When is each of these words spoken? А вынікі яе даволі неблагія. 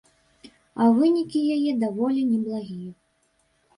А 0.83 0.87
вынікі 1.01 1.39
яе 1.57 1.71
даволі 1.85 2.21
неблагія. 2.33 2.91